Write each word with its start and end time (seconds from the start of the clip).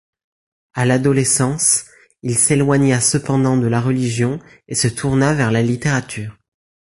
À 0.73 0.87
l'adolescence, 0.87 1.85
il 2.23 2.35
s'éloigna 2.35 2.99
cependant 2.99 3.55
de 3.55 3.67
la 3.67 3.79
religion 3.79 4.39
et 4.67 4.73
se 4.73 4.87
tourna 4.87 5.35
vers 5.35 5.51
la 5.51 5.61
littérature. 5.61 6.35